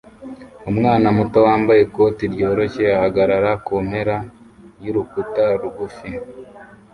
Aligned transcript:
Umwana 0.69 1.07
muto 1.17 1.37
wambaye 1.47 1.81
ikoti 1.87 2.23
ryoroshye 2.33 2.85
ahagarara 2.97 3.51
kumpera 3.65 4.15
yurukuta 4.83 5.43
rugufi 5.61 6.09